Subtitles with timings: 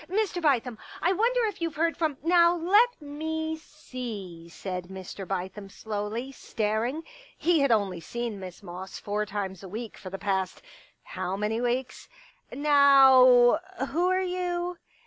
[0.09, 0.41] "Mr.
[0.41, 5.27] Bithem, I wonder if you Ve heard from...'*" Now let me see," said Mr.
[5.27, 7.03] Bithem slowly, staring;
[7.37, 10.63] he had only seen Miss Moss four times a week for the past—
[11.15, 12.09] how many weeks?"
[12.51, 13.59] Now,
[13.89, 14.79] who are you